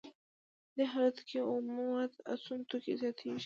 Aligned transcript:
په 0.71 0.71
دې 0.75 0.85
حالت 0.93 1.17
کې 1.27 1.37
اومه 1.47 1.73
مواد 1.79 2.11
او 2.29 2.35
سون 2.43 2.59
توکي 2.69 2.93
زیاتېږي 3.01 3.39